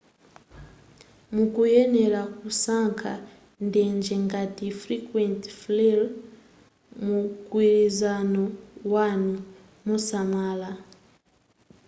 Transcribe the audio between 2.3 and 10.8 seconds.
kusankha ndege ngati frequent flyer mumgwirizano wanu mosamala